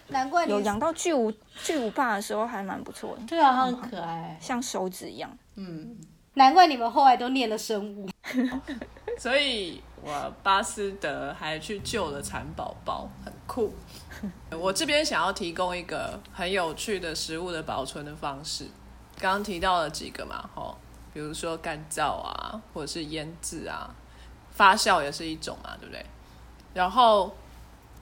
[0.09, 3.23] 难怪有养到巨无巨无霸的时候还蛮不错的。
[3.27, 5.37] 对啊，它很可爱，像手指一样。
[5.57, 5.97] 嗯，
[6.35, 8.09] 难怪你们后来都念了生物。
[9.19, 13.75] 所以我巴斯德还去救了蚕宝宝，很酷。
[14.57, 18.67] 我这边想要提供一个很有趣的食物的保存的方式。
[19.19, 20.79] 刚刚提到了几个嘛，吼，
[21.13, 23.91] 比如说干燥啊，或者是腌制啊，
[24.53, 26.07] 发酵也是一种嘛，对不对？
[26.73, 27.37] 然后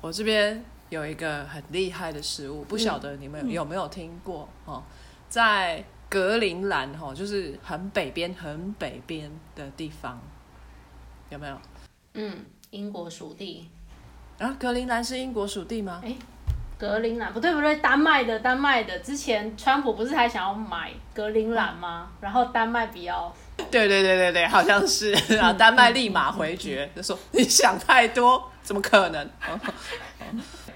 [0.01, 0.65] 我这边。
[0.91, 4.81] 有一个很厉害的食物，不晓得你们有没有听过哦，
[5.29, 10.21] 在格陵兰吼，就是很北边、很北边的地方，
[11.31, 11.59] 有没有？
[12.15, 13.69] 嗯，英国属地。
[14.39, 16.01] 啊，格陵兰是英国属地吗？
[16.05, 16.15] 哎，
[16.79, 18.99] 格陵兰不对不对，丹麦的丹麦的。
[19.01, 22.11] 之前川普不是还想要买格陵兰吗？
[22.21, 23.33] 然后丹麦比较。
[23.71, 29.31] 对对对对对，好像是啊，丹麦立马回绝，就说你想太多，怎么可能？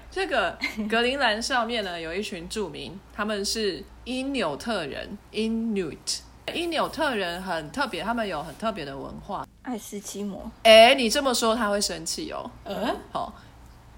[0.09, 0.57] 这个
[0.89, 6.19] 格陵兰上面呢，有一群住民，他们是因纽特人 （Inuit）。
[6.51, 9.45] 因纽特人很特别，他们有很特别的文化。
[9.63, 10.49] 爱斯基摩。
[10.63, 12.49] 哎，你这么说他会生气哦。
[12.63, 12.95] 嗯。
[13.11, 13.33] 好，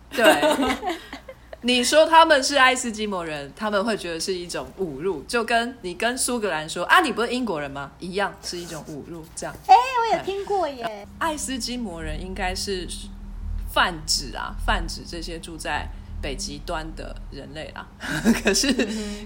[0.09, 0.25] 对，
[1.61, 7.91] 你说他们是爱斯基摩人，他们会觉得是一种侮辱，就跟你跟苏格兰说啊，你不是英国人吗？
[7.99, 9.23] 一样是一种侮辱。
[9.35, 11.07] 这样，哎我有听过耶。
[11.19, 12.87] 爱斯基摩人应该是
[13.71, 15.87] 泛指啊，泛指这些住在
[16.21, 17.87] 北极端的人类 啦。
[18.43, 18.73] 可是，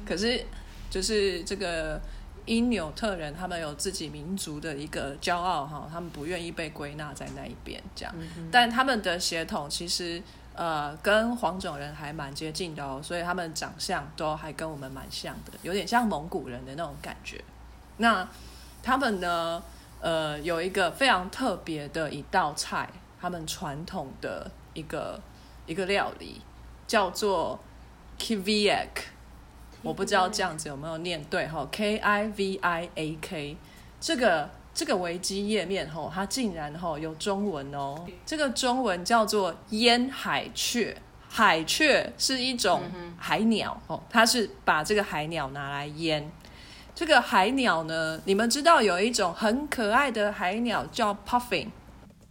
[0.05, 0.45] 可是
[0.89, 1.99] 就是这个
[2.45, 8.13] 因纽特人，他们有自己民族的一个骄傲哈，他们不愿意被归纳在那一边，这样。
[8.51, 10.21] 但他们的血统其实
[10.53, 17.43] 呃跟黄种人还蛮接近的哦，所以他们长相都还跟我们蛮像的，有点像蒙古人的那种感觉。
[17.97, 18.27] 那
[18.83, 19.63] 他们呢，
[19.99, 25.19] 呃，有一个非常特别的一道菜，他们传统的一个
[25.65, 26.41] 一个料理
[26.85, 27.59] 叫做
[28.19, 28.89] kiviak，
[29.85, 33.57] 我不知道这样子有没有念对哈，K I V I A K，
[34.01, 40.97] 这个这个维基页面吼，它竟然吼有中文哦，这个中文叫做烟海雀。
[41.27, 42.81] 海雀是一种
[43.17, 46.31] 海鸟哦，它是把这个海鸟拿来腌。
[46.93, 51.67] 这个海鸟呢，你们知道有一种很可爱的海鸟叫 puffin，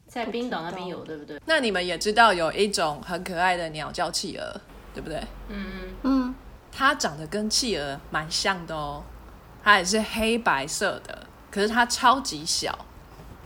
[0.09, 1.39] 在冰岛那边有，对不对？
[1.45, 4.59] 那你们也知道有一种很可爱的鸟叫企鹅，
[4.95, 5.19] 对不对？
[5.51, 6.24] 嗯嗯，嗯，
[6.77, 9.03] 它长得跟企鹅蛮像的哦，
[9.63, 12.77] 它也是黑白色的，可是它超级小，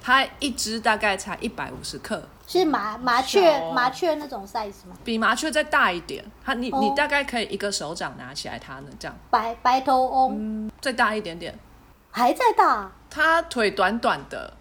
[0.00, 4.96] 它一只大概才一百五十克，是麻麻雀哦麻雀那种 size 吗？
[5.04, 6.24] 比麻雀再大一点。
[6.42, 11.56] 它你哦你大概可以一个手掌拿起来它呢，这样白白头翁、嗯再大一点点。
[12.10, 14.54] 还在大，它腿短短的，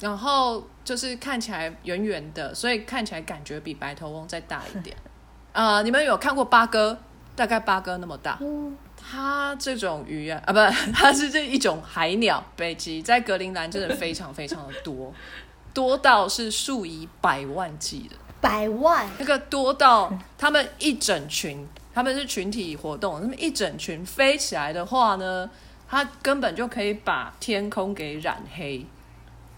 [0.00, 4.94] 然后就是看起来圆圆的，所以看起来感觉比白头翁再大一点。
[5.52, 6.98] 呃，你们有看过八哥？
[7.36, 8.38] 大概八哥那么大。
[8.40, 10.58] 嗯，它这种鱼啊， 啊不，
[10.92, 15.12] 它是这一种海鸟，北极在格陵兰真的非常非常的多，
[15.72, 18.16] 多到是数以百万计的。
[18.40, 25.50] 百万，那个多到他们一整群，他们是群体活动，他们一整群飞起来的话呢，
[25.86, 28.86] 它根本就可以把天空给染黑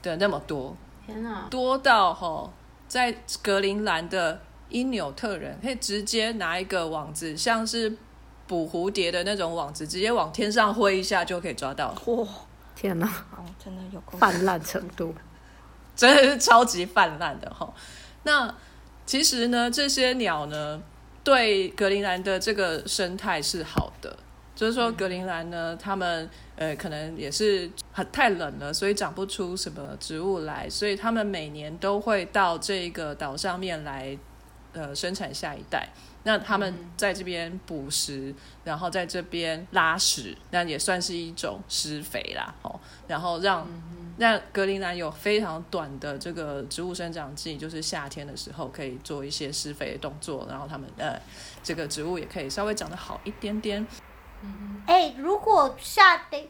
[0.03, 1.47] 的那么多，天哪！
[1.49, 2.51] 多到哈，
[2.89, 4.41] 在格陵兰的
[4.73, 7.95] 因纽特人可以直接拿一个网子，像是
[8.47, 12.27] 捕蝴蝶的那种网子，直接往天上挥一下就可以抓到，哇，
[12.75, 13.07] 天哪，
[13.37, 15.15] 哦，真的有够泛滥程度，
[15.95, 17.73] 真的是超级泛滥的哈。
[18.25, 18.53] 那
[19.07, 20.83] 其实呢，这些鸟呢，
[21.23, 24.17] 对格陵兰的这个生态是好的，
[24.55, 34.17] 就是说格陵兰呢，他们呃可能也是很太冷了，所以长不出什么植物来，所以他们每年都会到这个岛上面来
[34.73, 35.89] 呃生产下一代。
[36.25, 38.33] 那他们在这边捕食，
[38.63, 43.67] 然后在这边拉屎，那也算是一种施肥啦，哦，然后让
[44.19, 51.21] 那格陵兰有非常短的这个植物生长季，就是夏天的时候可以做一些施肥的动作，然后他们呃
[51.61, 53.85] 这个植物也可以稍微长得好一点点。
[54.87, 56.47] 哎、如果夏天，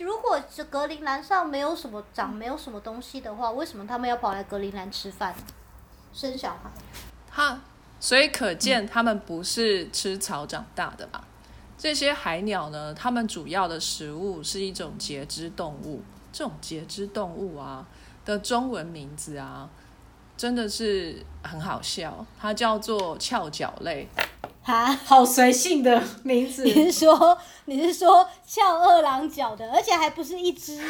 [0.00, 5.34] 如果这格陵兰上没有什么长，没有什么东西的话，为什么他们要跑来格陵兰吃饭、
[6.12, 6.70] 生小孩？
[7.34, 7.60] 哈
[7.98, 11.26] 所以可见它们不是吃草长大的吧。
[11.76, 16.00] 这些海鸟呢，它们主要的食物是一种节肢动物。
[16.32, 17.86] 这种节肢动物啊
[18.24, 19.68] 的中文名字啊，
[20.36, 24.08] 真的是很好笑，它叫做翘脚类。
[24.64, 30.80] 哈，好随性的名字， 你是说你是说翘二郎脚的，而且还不是一只，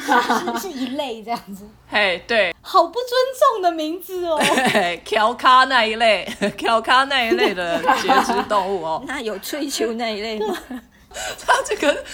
[0.60, 3.10] 是一类这样子， 嘿，对，好不尊
[3.52, 4.40] 重的名字哦。
[5.04, 6.24] 乔咖那一类，
[6.56, 9.02] 乔咖那一类的节肢动物哦。
[9.08, 10.56] 那有翠秋那一类吗？
[11.44, 12.04] 它这个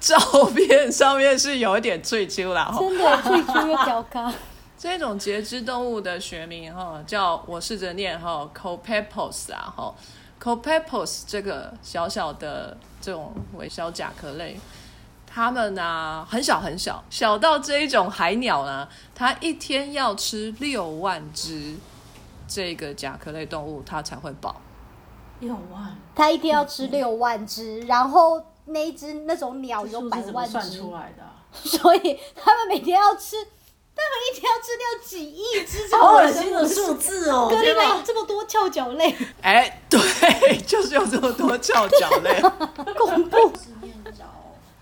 [0.00, 2.88] 照片上面是有一点翠秋啦，吼。
[2.88, 4.32] 真的最初又调咖，
[4.78, 9.94] 这种节肢动物的学名哈，叫我试着念哈 c o p e p o s 啊哈
[10.44, 14.58] o p e p o s 这个小小的这种微小甲壳类，
[15.26, 21.76] 它们呢、很小很小，小到这一种海鸟呢，它一天要吃六万只
[22.46, 24.60] 这个甲壳类动物，它才会饱。
[25.40, 31.34] 六万，它一天要吃六万只，然后那一只那种鸟有百万只，算出来的啊？
[31.52, 33.36] 所以它们每天要吃，
[34.30, 37.48] 一天要吃掉几亿只，好恶心的数字哦！
[37.48, 39.98] 格陵天哪兰有这么多翘脚类，哎，对，
[40.66, 42.40] 就是有这么多翘脚类。
[42.96, 43.52] 恐怖。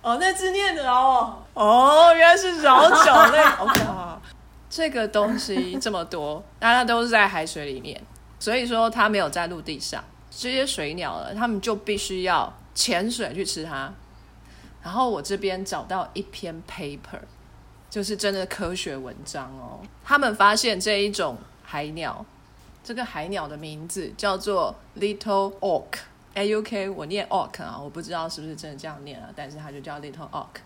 [0.02, 3.38] 哦，那字念的哦，哦，原来是饶脚类。
[3.58, 4.20] OK，好，
[4.70, 8.00] 这个东西这么多，大家都是在海水里面，
[8.38, 10.04] 所以说它没有在陆地上。
[10.30, 13.92] 这些水鸟了，它们就必须要潜水去吃它。
[14.82, 17.18] 然后我这边找到一篇 paper，
[17.96, 19.80] 就是真的科学文章哦。
[20.04, 22.22] 他们发现这一种海鸟，
[22.84, 30.58] 这个海鸟的名字叫做 Little Auk，A U K，我念 Auk 啊，我不知道是不是真的这样念啊，但是它就叫 Little Auk。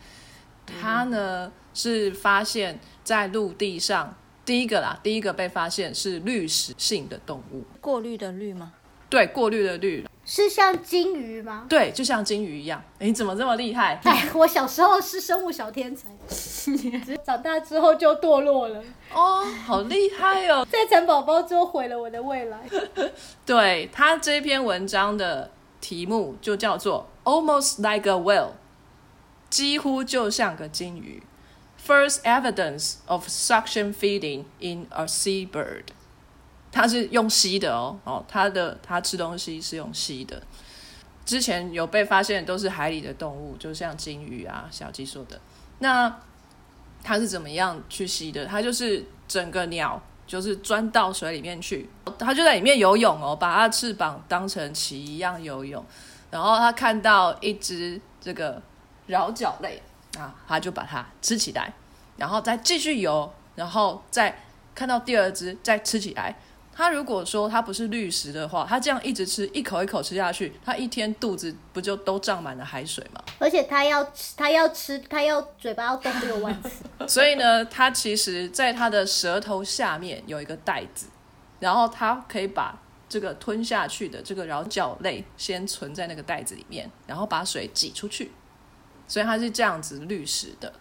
[0.67, 4.13] 它呢是发现在陆地上
[4.45, 8.73] 第一个啦，第一个被发现是滤食性的动物，过滤的滤吗？
[9.09, 11.67] 对，过滤的滤，是像金鱼吗？
[11.69, 12.81] 对，就像金鱼一样。
[13.01, 14.01] 诶你怎么这么厉害？
[14.05, 16.09] 哎，我小时候是生物小天才，
[17.27, 18.81] 长大之后就堕落了，
[19.13, 20.65] 哦，好厉害哦！
[20.71, 22.61] 在蚕宝宝之后毁了我的未来。
[23.45, 28.51] 对他这篇文章的题目就叫做 "Almost like a whale"，
[29.51, 31.25] 几乎就像个金鱼。
[31.85, 35.87] First evidence of suction feeding in a seabird，
[36.73, 40.41] 它是用吸的哦，哦，它的它吃东西是用吸的。
[41.25, 45.41] 之前有被发现都是海里的动物，就像金鱼啊、小鸡说的。
[45.79, 46.21] 那
[47.03, 48.47] 它是怎么样去吸的？
[48.47, 55.85] 它就是整个鸟就是钻到水里面去，它就在里面游泳哦，把它的翅膀当成鳍一样游泳。
[56.31, 58.61] 然后它看到一只这个
[59.09, 59.83] 桡脚类
[60.19, 61.73] 啊，它就把它吃起来，
[62.17, 64.43] 然后再继续游，然后再
[64.75, 66.37] 看到第二只再吃起来。
[66.73, 73.23] 它如果说他不是绿食的话，他这样一直吃，一口一口吃下去，他一天肚子不就都胀满了海水吗？
[73.39, 76.85] 而且他要吃，他要吃，他要嘴巴要动六万次。
[77.07, 81.09] 所以呢，他其实在他的舌头下面有一个袋子，
[81.59, 88.33] 然后他可以把这个吞下去的这个桡脚类先存在那个袋子里面，然后把水挤出去，
[89.07, 90.73] 所以他是这样子滤食的。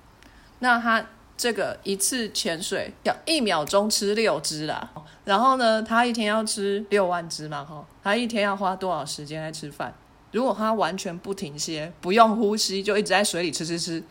[0.60, 1.06] 那它
[1.40, 4.90] 这个一次潜水要一秒钟吃六只啦，
[5.24, 9.94] 然后呢，他一天要吃六万只嘛，哈，他一天要花多少时间来吃饭？
[10.34, 14.04] 如果他完全不停歇，不用呼吸，就一直在水里吃吃吃，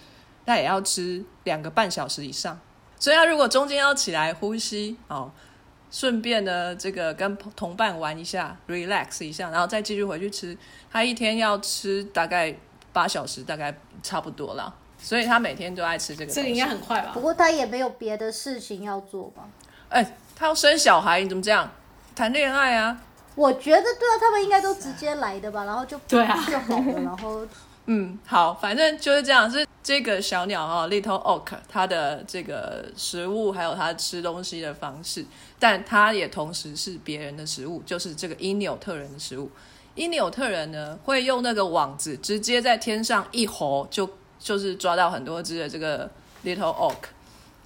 [0.46, 2.58] 那也要吃两个半小时以上。
[2.98, 5.30] 所以他如果中间要起来呼吸哦，
[5.90, 10.56] 顺便呢这个跟同伴玩一下，relax 一下，然后再继续回去吃，
[10.90, 12.56] 他一天要吃大概
[12.90, 14.74] 八小时，大概差不多啦。
[15.00, 16.32] 所以他每天都爱吃这个。
[16.32, 17.20] 这个应该很快吧不？
[17.20, 19.48] 过他也没有别的事情要做吧？
[19.88, 21.70] 哎、他要生小孩，你怎么这样？
[22.14, 23.00] 谈恋爱啊？
[23.34, 27.46] 我觉得对啊，他们应该都直接来的吧，然后就对啊就好了，然后
[27.86, 29.50] 嗯，好，反正就是这样。
[29.50, 35.24] 是这个小鸟哈、l i t t l e Oak，它的这个食物还有它吃东西的方式，
[35.58, 39.50] 但它也同时是别人的食物，就是这个因纽特人的食物。
[39.94, 44.08] 因纽特人呢，会用那个网子直接在天上一吼，就
[44.38, 46.10] 就是抓到很多只的这个
[46.44, 46.94] Little Oak。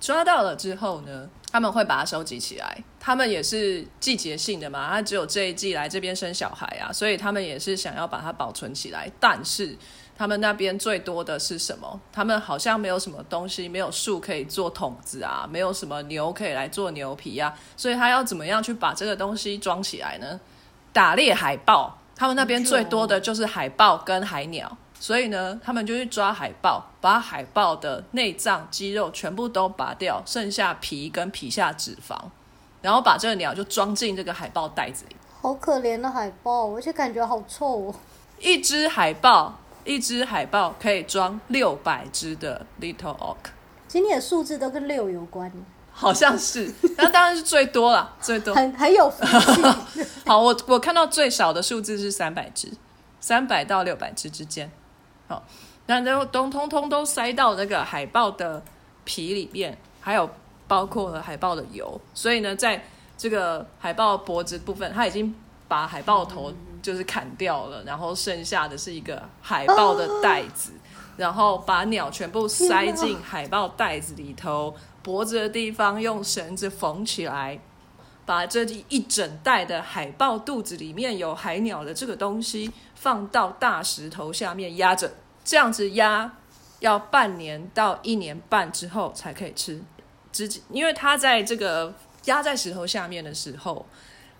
[0.01, 2.83] 抓到了之后呢，他们会把它收集起来。
[2.99, 9.11] 他们也是季节性的嘛，它只有这一季来这边生小孩啊，所以他们也是想要把它保存起来。
[9.21, 9.77] 但是
[10.17, 12.01] 他们那边最多的是什么？
[12.13, 20.41] 他们好像没有什么东西，没有树可以做桶子啊，没有什么牛可以来做牛皮啊，所以他要怎么样去把这个东西装起来呢？
[20.93, 24.77] 打猎海豹，他们那边最多的就是海豹跟海鸟。
[25.03, 32.17] 所以呢，他们就去抓海豹，把海豹的内脏、肌肉全部都拔掉，剩下皮跟皮下脂肪，
[32.81, 35.17] 然后把这个鸟就装进这个海豹袋子里。
[35.41, 37.95] 好可怜的海豹，而且感觉好臭哦。
[38.39, 43.51] 一只海豹，一只海豹可以装六百只的 Little Oak，
[43.89, 45.51] 今天的数字都跟六有关，
[45.93, 48.55] 好像是，那当然是最多了， 最多。
[48.55, 50.07] 很很有福气。
[50.25, 52.73] 好，我我看到最少的数字是三百只，
[53.19, 54.71] 三百到六百只之间。
[55.33, 55.43] 好，
[55.87, 58.63] 那都都通通都塞到那个海豹的
[59.05, 60.29] 皮里面，还有
[60.69, 61.99] 包括了海豹的油。
[62.13, 62.85] 所以呢，在
[63.17, 65.35] 这个海豹脖子部分，它已经
[65.67, 70.73] 把海豹头就是砍掉了，然后剩下的是一个海豹的袋子，
[71.17, 77.59] 然后把鸟全部塞进海豹袋子里头，脖子的地方用绳子缝起来。
[78.25, 85.11] 把这一整袋的海豹肚子里面有海鸟的这个东西放到大石头下面压着，
[85.45, 86.37] 这样子压
[86.81, 89.83] 要半年到一年半之后才可以吃。
[90.33, 91.93] 直接因为它在这个
[92.25, 93.85] 压在石头下面的时候，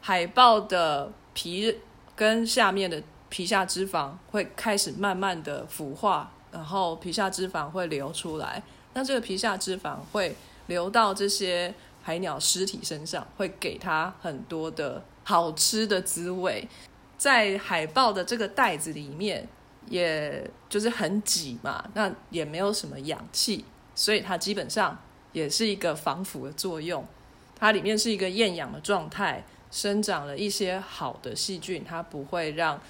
[0.01, 1.79] 海豹的皮
[2.17, 8.63] 跟下面的皮下脂肪会开始慢慢的腐化，然后皮下脂肪会流出来。
[8.95, 10.35] 那这个皮下脂肪会
[10.67, 16.69] 流到这些海鸟尸体身上，会给它很多的好吃的滋味。
[17.17, 19.49] 在海豹的这个袋子里面，
[19.89, 23.65] 也就是很挤嘛，那也没有什么氧气，
[23.95, 24.99] 所以它基本上
[25.33, 27.07] 也是一个防腐的作用。
[27.55, 32.81] 它里面是一个厌氧的状态，生长了一些好的细菌，它不会让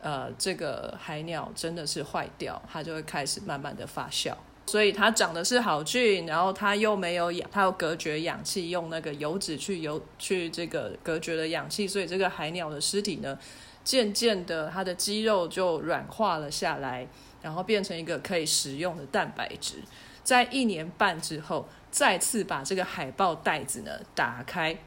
[0.00, 4.34] 呃这个海鸟真的是坏掉，它就会开始慢慢的发酵。
[4.66, 13.36] 所以它长的是好菌，然后它又没有氧，它又隔绝氧气，用那个油脂去油去这个隔绝了氧气，所以这个海鸟的尸体呢，
[13.82, 17.06] 渐渐的它的肌肉就软化了下来，
[17.42, 19.76] 然后变成一个可以食用的蛋白质。
[20.22, 24.78] 在一年半之后，再次把这个海豹袋子呢打开，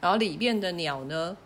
[0.00, 1.36] 然后里面的鸟呢，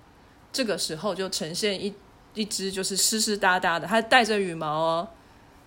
[0.53, 1.95] 这个时候就呈现一
[2.35, 5.09] 一只就是湿湿哒哒的，它带着羽毛哦，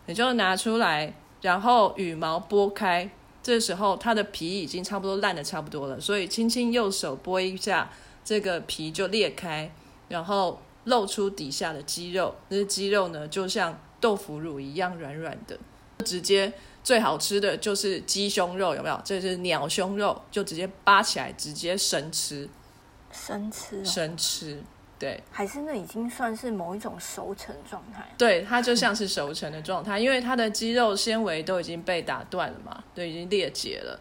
[0.05, 1.13] 你就拿出来。
[1.41, 3.07] 然后羽毛拨开，
[3.43, 7.91] 这时候它的皮已经差不多烂的差不多了，所以轻轻右手拨一下，
[8.23, 9.71] 这个皮就裂开，
[10.07, 12.33] 然后露出底下的肌肉。
[12.49, 15.57] 那些肌肉呢，就像豆腐乳一样软软的。
[16.03, 16.51] 直接
[16.83, 18.99] 最好吃的就是鸡胸肉，有没有？
[19.03, 22.49] 这是鸟胸肉，就直接扒起来，直接生吃，
[23.11, 24.61] 生吃，生吃。
[24.97, 28.05] 对，还是那已经算是某一种熟成状态。
[28.17, 33.99] 对，它就像是熟成的状态，因为它的肌肉纤维都已经被打断了嘛，都已经裂解了。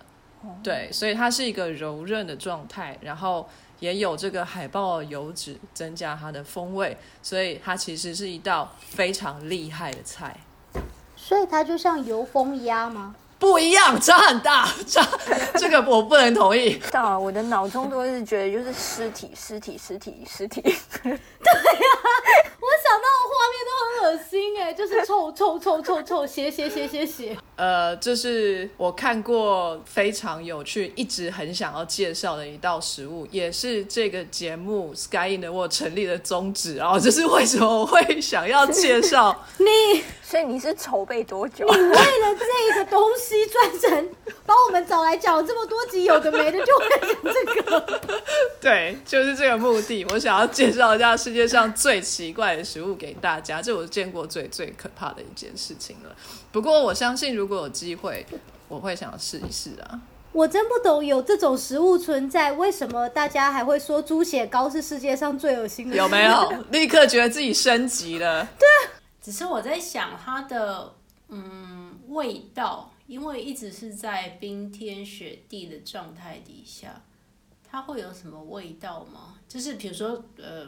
[0.62, 3.49] 对，所以它是一个柔韧的状态，然后
[3.81, 10.37] 也有这个海豹油脂增加它的风味，所以它其实是一道非常厉害的菜。
[11.16, 13.14] 所以它就像油封鸭吗？
[13.39, 15.07] 不一样，差很大，差
[15.59, 16.81] 这个我不能同意。
[16.91, 20.62] 到我的脑中都是觉得就是尸体，尸体，尸体，尸体。
[20.62, 27.37] 对呀，我想到的画面都很恶心哎，就是臭臭臭臭臭，血血血血血。
[27.57, 36.98] 呃，这是我看过非常有趣，一直很想要介绍的一道食物，也是这个节目 Sky in the World 成立的宗旨啊。
[36.98, 40.02] 这是为什么我会想要介绍 你？
[40.22, 41.64] 所以你是筹备多久？
[41.66, 44.09] 你为了这个东西专程
[44.44, 48.00] 把我们找来讲这么多集，有的没的，就为了这个。
[48.61, 50.05] 对，就是这个目的。
[50.07, 56.16] 我想要介绍一下世界上最奇怪的食物给大家，这我见过最最可怕的一件事情了。
[56.50, 58.26] 不过我相信，如果有机会，
[58.68, 60.01] 我会想要试一试啊。
[60.32, 65.97] 我真不懂有这种食物存在，为什么大家还会说猪血糕是世界上最恶心的？
[65.97, 66.64] 有没有？
[66.70, 68.45] 立刻觉得自己升级了。
[68.59, 68.66] 对。
[69.22, 70.92] 只是我在想它的
[71.28, 77.01] 嗯味道，因为一直是在冰天雪地的状态底下，
[77.70, 79.36] 它会有什么味道吗？
[79.49, 80.66] 就是比如说呃，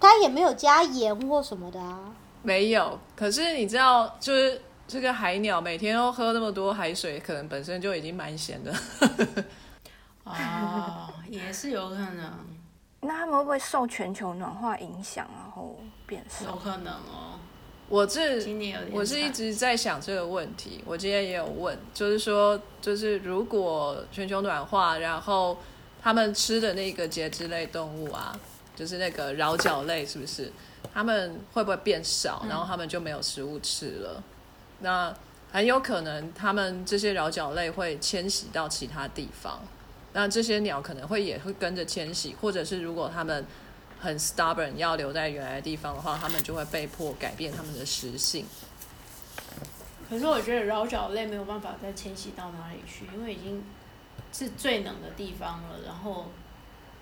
[0.00, 2.12] 它也没有加盐或什么的啊。
[2.42, 8.72] 没有，可是你知道，就是这个海鸟每天都喝那么多海水，可能本身就已经蛮咸的。
[10.24, 12.32] 哦，也是有可能。
[13.00, 16.46] 那他们会不会受全球暖化影响，然后变瘦？
[16.46, 17.38] 有可能哦。
[17.86, 18.40] 我这
[18.90, 25.58] 我是一直在想这个问题，我今天也有问，就是说，就是如果全球暖化，然后
[26.02, 28.34] 他们吃的那个节肢类动物啊，
[28.74, 30.50] 就是那个桡脚类，是不是？
[30.94, 34.22] 他们会不会变少，然后他们就没有食物吃了？
[34.80, 35.14] 那
[35.52, 39.62] 很有可能，他们这些桡脚类会迁徙到其他地方，
[40.12, 43.44] 那这些鸟可能会也会跟着迁徙，或者是如果他们。
[44.00, 48.44] 很 stubborn，要留在原来的地方的话，他们就会被迫改变他们的食性。
[50.10, 53.64] 可是我觉得桡脚类没有办法再迁徙到哪里去，因为已经
[54.30, 56.26] 是最冷的地方了，然后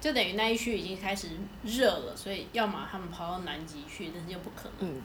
[0.00, 1.30] 就等于那一区已经开始
[1.64, 4.88] 热了，所以要么他们跑到南极去，但是又不可能。
[4.88, 5.02] 嗯，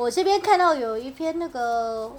[0.00, 2.10] 我这边看到有一篇那个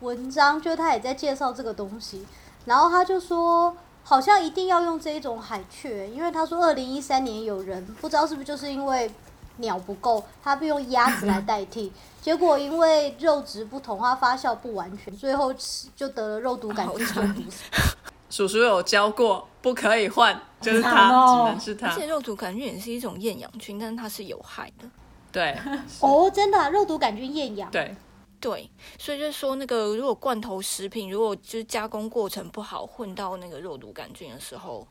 [0.00, 2.26] 文章，就他也在介绍这个东西，
[2.66, 3.74] 然后他就说。
[4.06, 9.10] 好像一定要用这一种海雀，因为他说二零一三年有人不知道是不是就是因为
[9.56, 15.50] 鸟不够，他不用鸭子来代替， 结果因为肉质不同，它发酵不完全，最后
[15.96, 17.42] 就得了肉毒杆菌中毒。
[18.28, 21.88] 叔叔有教过，不可以换，就是它，只能是它。
[21.88, 24.86] 而且肉毒杆菌也是一种厌氧菌，但是它是有害的。
[25.34, 25.54] 对。
[26.00, 27.70] 哦，真的，肉毒杆菌厌氧。
[27.70, 27.94] 对。
[28.40, 28.68] 对，
[28.98, 34.86] 所以就是说，那个如果罐头食品，如果就是加工过程不好，混到那个肉毒杆菌的时候，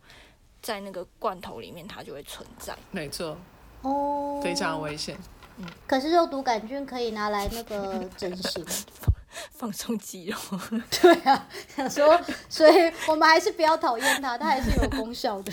[0.59, 2.75] 在那个罐头里面，它就会存在。
[2.89, 3.37] 没错，
[3.83, 5.15] 哦，非常危险。
[5.57, 8.65] 嗯，可是肉毒杆菌可以拿来那个整形、
[9.51, 10.37] 放松肌肉。
[11.01, 12.19] 对啊，想说，
[12.49, 15.51] 所以我们还是不要讨厌它， 它还是有功效的。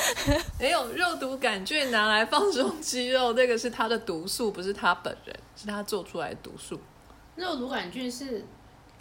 [0.58, 6.78] 没有肉毒杆菌拿来放松肌肉，那个是它的毒素，不是它本人，是它做出来的毒素。
[7.36, 8.44] 肉毒杆菌是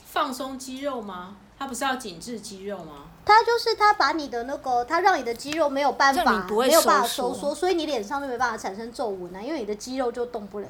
[0.06, 1.38] 放松肌肉吗？
[1.58, 3.06] 它不是要紧致肌肉吗？
[3.24, 10.68] 它就是它把你的那个，它让你的肌肉没有办法，没有办法收缩，所以你脸上就没办法产生皱纹啊，因为你的肌肉就动不了。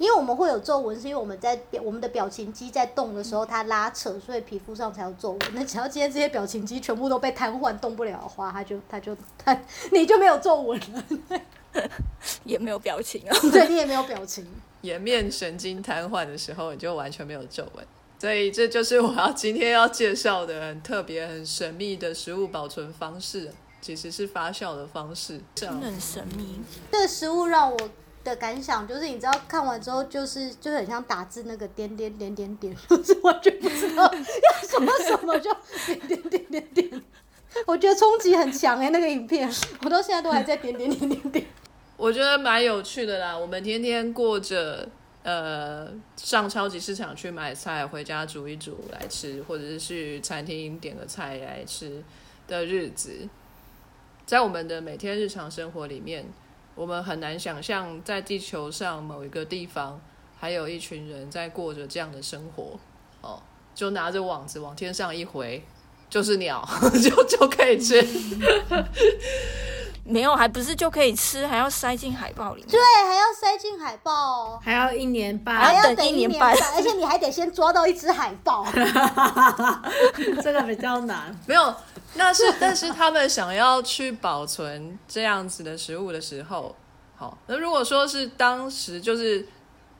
[0.00, 5.40] 因为我们会有皱纹，是因为我们在表我们的表情肌在动的时候它拉扯，所以皮肤上才有皱纹。
[5.52, 9.60] 那只要今天这些表情肌全部都被瘫痪动不了的话，它就 它就它
[9.92, 11.04] 你就没有皱纹了，
[12.44, 14.46] 也没有表情啊， 对你也没有表情。
[14.80, 17.86] 颜面神经瘫痪的时候，你就完全没有皱纹。
[18.18, 25.38] 所以这就是我要今天要介绍的很特别、很神秘的食物保存方式，其实是发酵的方式。
[25.54, 26.60] 真的很神秘。
[26.90, 27.78] 这个食物让我
[28.22, 35.50] 的感想就是，你知道看完之后就是就很像打字那个点点点点点， 就是完全不知道要什么什么就
[35.86, 37.02] 点点点点点。
[37.66, 39.50] 我觉得冲击很强哎、那个影片，
[39.82, 41.46] 我到现在都还在点点点点点。
[41.96, 43.36] 我觉得蛮有趣的啦。
[43.36, 44.88] 我们天天过着
[45.22, 52.02] 呃上超级市场去买菜，回家煮一煮来吃，或者是去餐厅点个菜来吃
[52.46, 53.28] 的日子，
[54.24, 56.24] 在我们的每天日常生活里面，
[56.80, 60.00] 我们很难想象在地球上某一个地方，
[60.38, 62.80] 还有一群人在过着这样的生活。
[63.20, 63.38] 哦，
[63.74, 65.62] 就拿着网子往天上一回，
[66.08, 66.66] 就是鸟，
[67.04, 68.02] 就就可以吃。
[70.04, 72.70] 没有，还不是就可以吃，还要塞进海报里面。
[72.70, 78.66] 对，还要塞进海报哦，还要一年半还半，要等等一年半一年半，而且你还得先抓到一只海豹。
[80.42, 81.38] 这个比较难。
[81.46, 81.74] 没有，
[82.14, 86.74] 那是 但是他们想要去保存这样子的食物的时候，
[87.16, 89.46] 好，那如果说是当时就是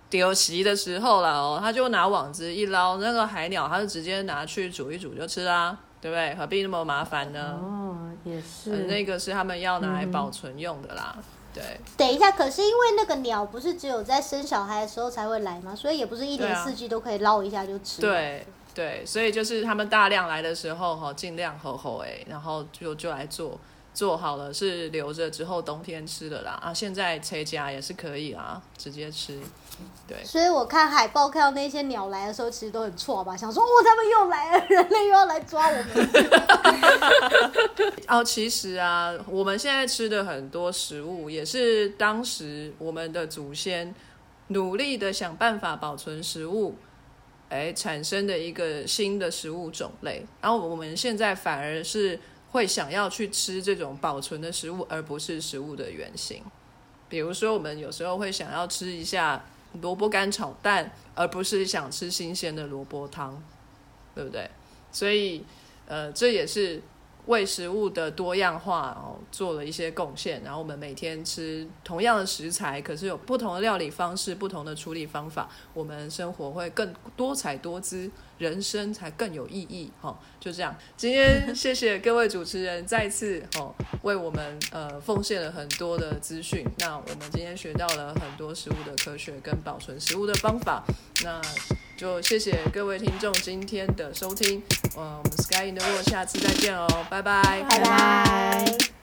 [0.09, 6.35] 丢席的时候了哦，他就拿网子一捞，那个海鸟他就直接拿去煮一煮就吃啦，对不对？
[6.35, 7.59] 何必那么麻烦呢？
[7.63, 11.17] 哦，也是呃那个是他们要拿来保存用的啦，
[11.55, 11.63] 对。
[11.97, 15.77] 等一下，可是因为那个鸟不是只有在生小孩的时候才会来吗？
[15.77, 18.45] 所以也不是一年四季都可以捞一下就吃。，对
[18.81, 23.61] 对，所以就是他们大量来的时候哈，尽量吼吼哎，然后就就来做，
[23.93, 29.39] 做好了是留着之后冬天吃的啦啊，现在切家也是可以啊，直接吃。
[30.09, 36.11] 对，所以我看海报看到那些鸟来的时候，其实都很错吧，想说哦，他们又来了，人类又要来抓我们。
[38.09, 43.95] 哦，其实啊，我们现在吃的很多食物，也是当时我们的祖先
[44.49, 46.77] 努力的想办法保存食物，
[47.51, 50.25] 哎，产生的一个新的食物种类。
[50.41, 52.19] 然后我们现在反而是
[52.53, 56.43] 会想要去吃这种保存的食物，而不是食物的原型。
[57.09, 59.45] 比如说，我们有时候会想要吃一下
[59.83, 63.43] 萝卜干炒蛋，而不是想吃新鲜的萝卜汤，
[64.15, 64.49] 对不对？
[64.93, 65.45] 所以，
[65.87, 66.81] 呃，这也是
[67.27, 70.43] 为食物的多样化哦做了一些贡献。
[70.43, 78.11] 然后我们每天吃同样的食材，可是有不同的料理方式、不同的处理方法，我们生活会更多彩多姿，
[78.41, 79.93] 人生才更有意义。
[80.01, 80.75] 哈、就这样。
[80.97, 83.73] 今天谢谢各位主持人再次哦
[84.03, 86.67] 为我们呃奉献了很多的资讯。
[86.79, 90.83] 那我们今天学到了很多食物的科学跟保存食物的方法。
[91.23, 91.41] 那
[91.97, 94.63] 就谢谢各位听众今天的收听，
[94.97, 99.00] 呃，我们 Sky in the World 下次再见哦，拜拜，拜拜。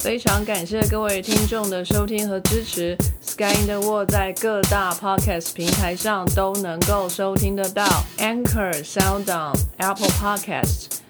[0.00, 7.84] 非常感谢各位听众的收听和支持，Sky in the World 在各大 Podcast 平台上都能够收听得到
[8.16, 11.09] ，Anchor、SoundOn、Apple Podcast。